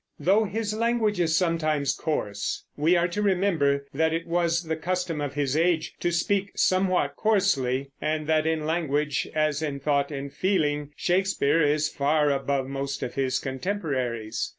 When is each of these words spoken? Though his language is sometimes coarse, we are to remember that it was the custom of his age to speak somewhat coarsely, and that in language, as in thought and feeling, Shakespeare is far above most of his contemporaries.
Though 0.19 0.45
his 0.45 0.73
language 0.73 1.19
is 1.19 1.37
sometimes 1.37 1.93
coarse, 1.93 2.65
we 2.75 2.95
are 2.95 3.07
to 3.09 3.21
remember 3.21 3.85
that 3.93 4.13
it 4.13 4.25
was 4.25 4.63
the 4.63 4.75
custom 4.75 5.21
of 5.21 5.35
his 5.35 5.55
age 5.55 5.93
to 5.99 6.09
speak 6.11 6.53
somewhat 6.55 7.15
coarsely, 7.15 7.91
and 8.01 8.25
that 8.25 8.47
in 8.47 8.65
language, 8.65 9.27
as 9.35 9.61
in 9.61 9.79
thought 9.79 10.11
and 10.11 10.33
feeling, 10.33 10.89
Shakespeare 10.97 11.61
is 11.61 11.87
far 11.87 12.31
above 12.31 12.67
most 12.67 13.03
of 13.03 13.13
his 13.13 13.37
contemporaries. 13.37 14.49